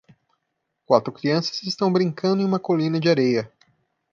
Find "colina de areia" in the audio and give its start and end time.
2.59-3.53